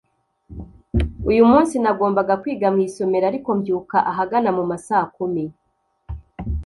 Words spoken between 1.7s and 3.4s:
nagombaga kwiga mu isomero